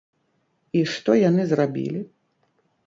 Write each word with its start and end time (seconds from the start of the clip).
І 0.79 0.81
што 0.93 1.11
яны 1.29 1.47
зрабілі? 1.53 2.01